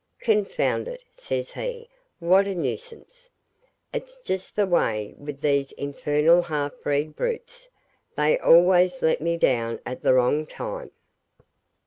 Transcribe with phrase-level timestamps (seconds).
[0.19, 3.29] 'Confound it,' says he, 'what a nuisance!
[3.93, 7.69] It's just the way with these infernal half bred brutes;
[8.15, 10.89] they always let me down at the wrong time.'